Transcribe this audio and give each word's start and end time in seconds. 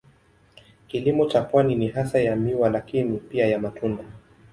Kilimo 0.87 1.25
cha 1.25 1.41
pwani 1.41 1.75
ni 1.75 1.87
hasa 1.87 2.19
ya 2.19 2.35
miwa 2.35 2.69
lakini 2.69 3.17
pia 3.17 3.47
ya 3.47 3.59
matunda. 3.59 4.03